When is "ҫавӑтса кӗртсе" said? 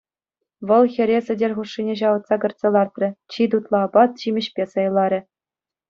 2.01-2.67